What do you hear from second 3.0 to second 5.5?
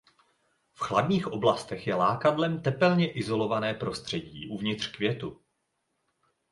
izolované prostředí uvnitř květu.